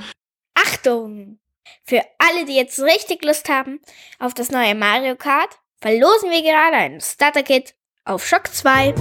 [0.54, 1.38] Achtung!
[1.84, 3.80] Für alle, die jetzt richtig Lust haben
[4.18, 7.74] auf das neue Mario Kart, verlosen wir gerade ein Starter-Kit
[8.04, 8.94] auf Shock 2.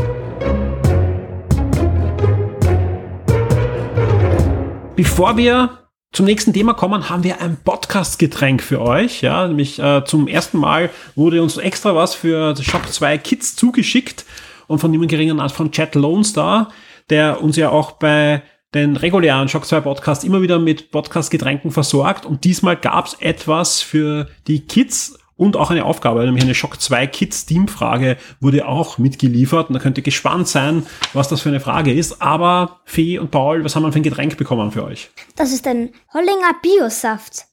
[4.99, 9.21] Bevor wir zum nächsten Thema kommen, haben wir ein Podcast-Getränk für euch.
[9.21, 14.25] Ja, nämlich äh, zum ersten Mal wurde uns extra was für Shop 2 Kids zugeschickt
[14.67, 16.73] und von niemand geringer als von Chad Lone Star,
[17.09, 22.25] der uns ja auch bei den regulären Shock 2 Podcast immer wieder mit Podcast-Getränken versorgt.
[22.25, 26.81] Und diesmal gab es etwas für die Kids und auch eine Aufgabe, nämlich eine Shock
[26.81, 31.41] 2 Kids Team Frage wurde auch mitgeliefert und da könnt ihr gespannt sein, was das
[31.41, 32.21] für eine Frage ist.
[32.21, 35.09] Aber Fee und Paul, was haben wir für ein Getränk bekommen für euch?
[35.37, 37.45] Das ist ein Hollinger Biosaft.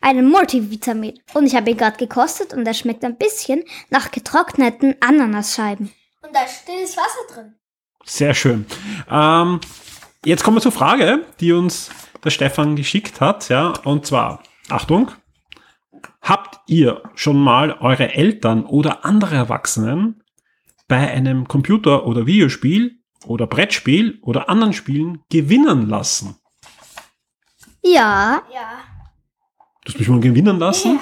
[0.00, 1.20] Ein Multivitamin.
[1.32, 5.92] Und ich habe ihn gerade gekostet und er schmeckt ein bisschen nach getrockneten Ananasscheiben.
[6.22, 7.54] Und da ist stilles Wasser drin.
[8.04, 8.66] Sehr schön.
[9.08, 9.60] Ähm,
[10.24, 11.88] jetzt kommen wir zur Frage, die uns
[12.24, 13.48] der Stefan geschickt hat.
[13.48, 15.12] Ja, und zwar, Achtung,
[16.22, 20.22] habt ihr schon mal eure Eltern oder andere Erwachsenen
[20.88, 26.36] bei einem Computer- oder Videospiel oder Brettspiel oder anderen Spielen gewinnen lassen?
[27.82, 28.78] Ja, Ja.
[29.84, 30.94] Du hast mich schon mal gewinnen lassen?
[30.94, 31.00] Ja.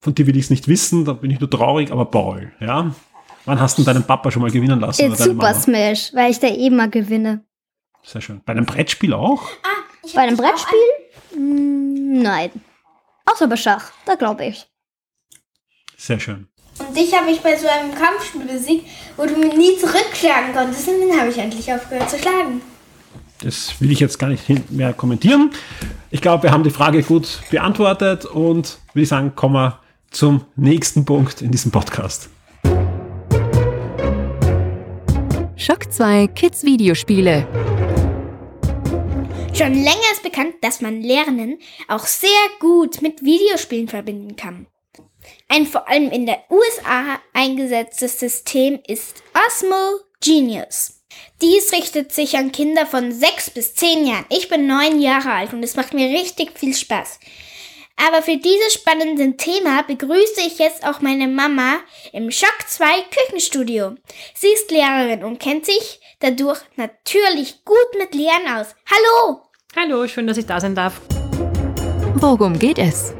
[0.00, 2.92] Von dir will ich es nicht wissen, da bin ich nur traurig, aber Paul, ja?
[3.44, 5.02] Wann hast du deinen Papa schon mal gewinnen lassen?
[5.02, 5.54] in Super Mama?
[5.54, 7.44] Smash, weil ich da eh mal gewinne.
[8.02, 8.40] Sehr schön.
[8.44, 9.44] Bei einem Brettspiel auch?
[9.62, 9.68] Ah,
[10.04, 10.78] ich Bei einem Brettspiel?
[11.36, 12.50] Mm, Nein.
[13.30, 14.66] Außer bei Schach, da glaube ich.
[15.96, 16.48] Sehr schön.
[16.78, 18.86] Und dich habe ich bei so einem Kampfspiel besiegt,
[19.16, 20.88] wo du mich nie zurückschlagen konntest.
[20.88, 22.60] Und dann habe ich endlich aufgehört zu schlagen.
[23.40, 25.50] Das will ich jetzt gar nicht mehr kommentieren.
[26.10, 30.44] Ich glaube, wir haben die Frage gut beantwortet und würde ich sagen, kommen wir zum
[30.56, 32.30] nächsten Punkt in diesem Podcast.
[35.56, 37.46] Schock 2 Kids Videospiele.
[39.58, 44.68] Schon länger ist bekannt, dass man Lernen auch sehr gut mit Videospielen verbinden kann.
[45.48, 51.00] Ein vor allem in der USA eingesetztes System ist Osmo Genius.
[51.42, 54.26] Dies richtet sich an Kinder von 6 bis 10 Jahren.
[54.28, 57.18] Ich bin 9 Jahre alt und es macht mir richtig viel Spaß.
[57.96, 61.80] Aber für dieses spannende Thema begrüße ich jetzt auch meine Mama
[62.12, 63.96] im Schock 2 Küchenstudio.
[64.34, 68.76] Sie ist Lehrerin und kennt sich dadurch natürlich gut mit Lernen aus.
[68.88, 69.47] Hallo!
[69.76, 71.00] Hallo, schön, dass ich da sein darf.
[72.14, 73.12] Worum geht es?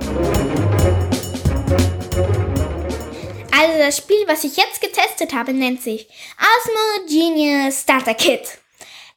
[3.52, 6.08] Also das Spiel, was ich jetzt getestet habe, nennt sich
[6.38, 8.58] Osmo Genius Starter Kit.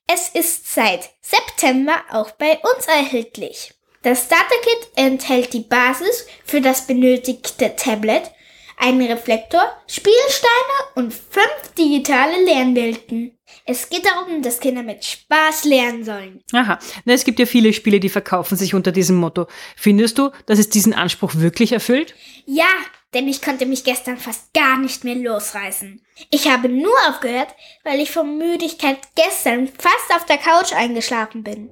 [0.07, 3.73] Es ist seit September auch bei uns erhältlich.
[4.03, 8.29] Das Starter Kit enthält die Basis für das benötigte Tablet,
[8.77, 13.37] einen Reflektor, Spielsteine und fünf digitale Lernwelten.
[13.65, 16.43] Es geht darum, dass Kinder mit Spaß lernen sollen.
[16.53, 19.47] Aha, na, es gibt ja viele Spiele, die verkaufen sich unter diesem Motto.
[19.75, 22.15] Findest du, dass es diesen Anspruch wirklich erfüllt?
[22.45, 22.69] Ja,
[23.13, 26.01] denn ich konnte mich gestern fast gar nicht mehr losreißen.
[26.29, 31.69] Ich habe nur aufgehört, weil ich vor Müdigkeit gestern fast auf der Couch eingeschlafen bin.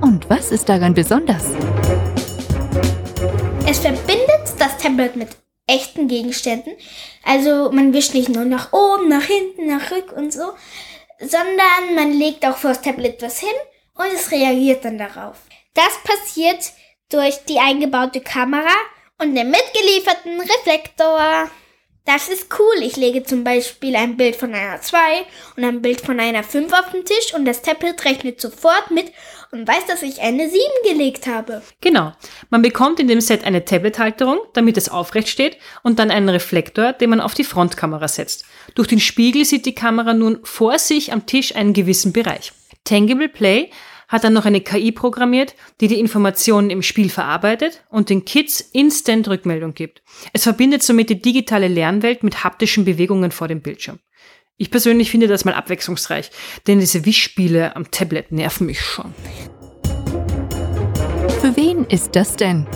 [0.00, 1.44] Und was ist daran besonders?
[3.66, 6.74] Es verbindet das Tablet mit echten Gegenständen.
[7.24, 10.52] Also man wischt nicht nur nach oben, nach hinten, nach rück und so,
[11.18, 13.48] sondern man legt auch vor das Tablet was hin
[13.94, 15.38] und es reagiert dann darauf.
[15.74, 16.72] Das passiert
[17.10, 18.74] durch die eingebaute Kamera
[19.18, 21.50] und den mitgelieferten Reflektor.
[22.06, 22.82] Das ist cool.
[22.82, 24.98] Ich lege zum Beispiel ein Bild von einer 2
[25.56, 29.10] und ein Bild von einer 5 auf den Tisch und das Tablet rechnet sofort mit
[29.52, 31.62] und weiß, dass ich eine 7 gelegt habe.
[31.80, 32.12] Genau.
[32.50, 36.92] Man bekommt in dem Set eine Tablet-Halterung, damit es aufrecht steht, und dann einen Reflektor,
[36.92, 38.44] den man auf die Frontkamera setzt.
[38.74, 42.52] Durch den Spiegel sieht die Kamera nun vor sich am Tisch einen gewissen Bereich.
[42.84, 43.70] Tangible Play
[44.08, 48.60] hat dann noch eine KI programmiert, die die Informationen im Spiel verarbeitet und den Kids
[48.60, 50.02] instant Rückmeldung gibt.
[50.32, 53.98] Es verbindet somit die digitale Lernwelt mit haptischen Bewegungen vor dem Bildschirm.
[54.56, 56.30] Ich persönlich finde das mal abwechslungsreich,
[56.66, 59.12] denn diese Wischspiele am Tablet nerven mich schon.
[61.40, 62.66] Für wen ist das denn?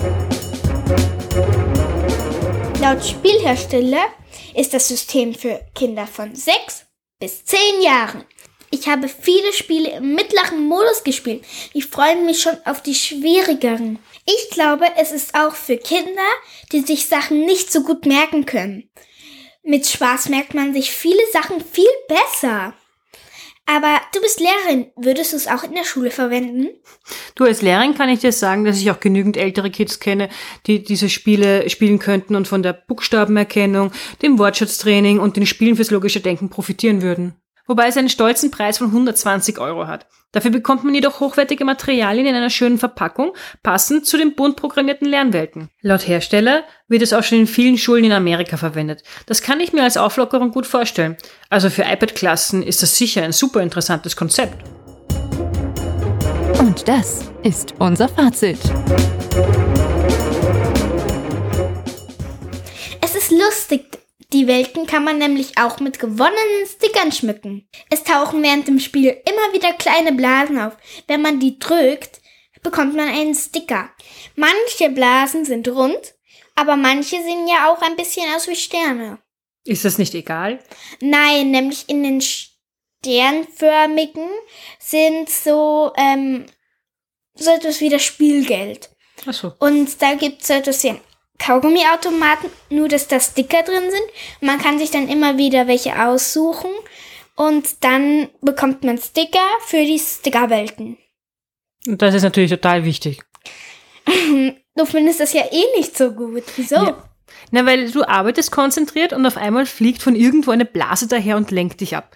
[2.81, 4.05] Laut Spielhersteller
[4.55, 6.85] ist das System für Kinder von 6
[7.19, 8.23] bis 10 Jahren.
[8.71, 11.43] Ich habe viele Spiele im mittleren Modus gespielt.
[11.73, 13.97] Ich freue mich schon auf die schwierigeren.
[14.25, 16.29] Ich glaube, es ist auch für Kinder,
[16.71, 18.89] die sich Sachen nicht so gut merken können.
[19.63, 22.73] Mit Spaß merkt man sich viele Sachen viel besser.
[23.65, 24.91] Aber du bist Lehrerin.
[24.95, 26.69] Würdest du es auch in der Schule verwenden?
[27.35, 30.29] Du als Lehrerin kann ich dir sagen, dass ich auch genügend ältere Kids kenne,
[30.65, 35.91] die diese Spiele spielen könnten und von der Buchstabenerkennung, dem Wortschatztraining und den Spielen fürs
[35.91, 37.35] logische Denken profitieren würden
[37.69, 40.07] wobei es einen stolzen Preis von 120 Euro hat.
[40.31, 45.07] Dafür bekommt man jedoch hochwertige Materialien in einer schönen Verpackung, passend zu den bunt programmierten
[45.07, 45.69] Lernwelten.
[45.81, 49.03] Laut Hersteller wird es auch schon in vielen Schulen in Amerika verwendet.
[49.27, 51.15] Das kann ich mir als Auflockerung gut vorstellen.
[51.49, 54.63] Also für iPad-Klassen ist das sicher ein super interessantes Konzept.
[56.59, 58.59] Und das ist unser Fazit.
[63.01, 63.98] Es ist lustig,
[64.31, 67.67] die Welten kann man nämlich auch mit gewonnenen Stickern schmücken.
[67.89, 70.77] Es tauchen während dem Spiel immer wieder kleine Blasen auf.
[71.07, 72.21] Wenn man die drückt,
[72.61, 73.89] bekommt man einen Sticker.
[74.35, 76.13] Manche Blasen sind rund,
[76.55, 79.19] aber manche sehen ja auch ein bisschen aus wie Sterne.
[79.65, 80.59] Ist das nicht egal?
[80.99, 84.29] Nein, nämlich in den sternförmigen
[84.79, 86.45] sind so, ähm,
[87.33, 88.89] so etwas wie das Spielgeld.
[89.25, 89.53] Ach so.
[89.59, 91.01] Und da gibt es so etwas wie ein
[91.39, 94.41] Kaugummiautomaten, nur dass da Sticker drin sind.
[94.41, 96.71] Man kann sich dann immer wieder welche aussuchen
[97.35, 100.97] und dann bekommt man Sticker für die Stickerwelten.
[101.87, 103.21] Und das ist natürlich total wichtig.
[104.75, 106.43] du findest das ja eh nicht so gut.
[106.55, 106.75] Wieso?
[106.75, 107.03] Ja.
[107.51, 111.51] Na, weil du arbeitest konzentriert und auf einmal fliegt von irgendwo eine Blase daher und
[111.51, 112.15] lenkt dich ab.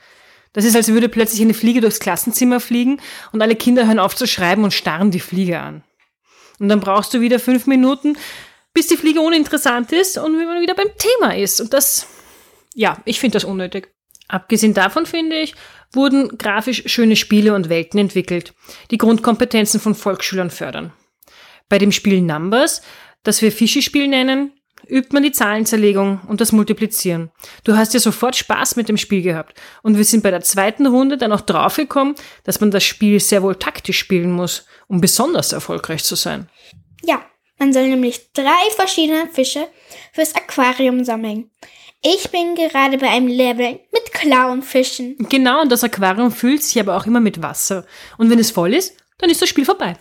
[0.54, 4.16] Das ist, als würde plötzlich eine Fliege durchs Klassenzimmer fliegen und alle Kinder hören auf
[4.16, 5.84] zu schreiben und starren die Fliege an.
[6.60, 8.18] Und dann brauchst du wieder fünf Minuten,
[8.74, 11.62] bis die Fliege uninteressant ist und wie man wieder beim Thema ist.
[11.62, 12.08] Und das,
[12.74, 13.94] ja, ich finde das unnötig.
[14.28, 15.56] Abgesehen davon finde ich,
[15.92, 18.54] wurden grafisch schöne Spiele und Welten entwickelt,
[18.90, 20.92] die Grundkompetenzen von Volksschülern fördern.
[21.70, 22.82] Bei dem Spiel Numbers,
[23.24, 24.54] das wir Fischi-Spiel nennen,
[24.88, 27.32] übt man die Zahlenzerlegung und das Multiplizieren.
[27.64, 29.60] Du hast ja sofort Spaß mit dem Spiel gehabt.
[29.82, 33.44] Und wir sind bei der zweiten Runde dann auch draufgekommen, dass man das Spiel sehr
[33.44, 36.50] wohl taktisch spielen muss, um besonders erfolgreich zu sein.
[37.02, 37.26] Ja,
[37.64, 39.70] man soll nämlich drei verschiedene Fische
[40.12, 41.50] fürs Aquarium sammeln.
[42.02, 45.16] Ich bin gerade bei einem Level mit Clownfischen.
[45.30, 47.86] Genau, und das Aquarium füllt sich aber auch immer mit Wasser.
[48.18, 49.96] Und wenn es voll ist, dann ist das Spiel vorbei.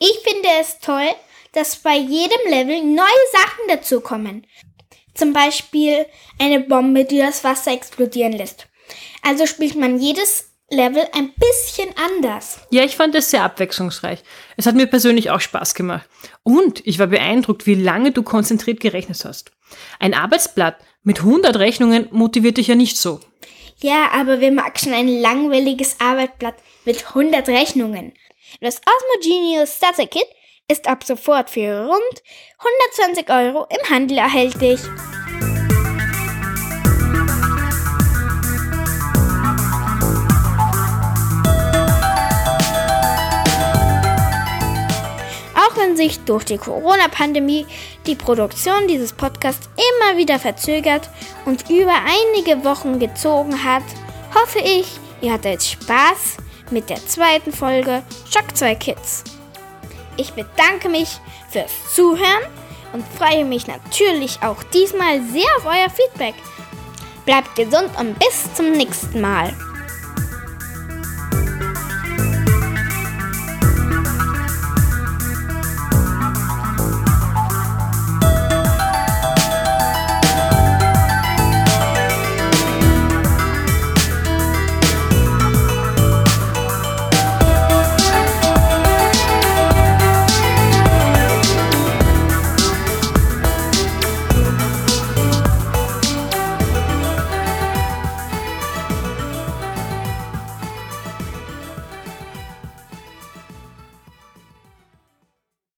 [0.00, 1.08] Ich finde es toll,
[1.52, 4.44] dass bei jedem Level neue Sachen dazukommen.
[5.14, 6.06] Zum Beispiel
[6.40, 8.66] eine Bombe, die das Wasser explodieren lässt.
[9.22, 12.58] Also spielt man jedes Level ein bisschen anders.
[12.70, 14.22] Ja, ich fand es sehr abwechslungsreich.
[14.56, 16.08] Es hat mir persönlich auch Spaß gemacht.
[16.42, 19.52] Und ich war beeindruckt, wie lange du konzentriert gerechnet hast.
[20.00, 23.20] Ein Arbeitsblatt mit 100 Rechnungen motiviert dich ja nicht so.
[23.78, 28.12] Ja, aber wer mag schon ein langweiliges Arbeitsblatt mit 100 Rechnungen?
[28.60, 30.26] Das Osmo Genius Starter Kit
[30.68, 32.22] ist ab sofort für rund
[32.98, 34.80] 120 Euro im Handel erhältlich.
[45.96, 47.66] Sich durch die Corona-Pandemie
[48.06, 51.08] die Produktion dieses Podcasts immer wieder verzögert
[51.44, 53.82] und über einige Wochen gezogen hat,
[54.34, 54.86] hoffe ich,
[55.20, 56.36] ihr hattet Spaß
[56.70, 59.24] mit der zweiten Folge Shock 2 Kids.
[60.16, 62.44] Ich bedanke mich fürs Zuhören
[62.92, 66.34] und freue mich natürlich auch diesmal sehr auf euer Feedback.
[67.24, 69.52] Bleibt gesund und bis zum nächsten Mal.